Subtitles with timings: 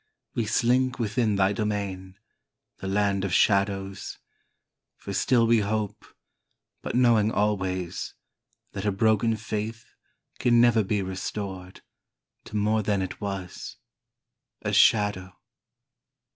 [0.33, 2.17] We slink within thy domain—
[2.79, 4.17] the land of shadows.
[4.97, 6.03] For still we hope,
[6.81, 8.15] But knowing always,
[8.71, 9.85] that a broken faith
[10.39, 11.81] can never be restored
[12.45, 13.77] To more than it was—
[14.63, 15.37] a Shadow.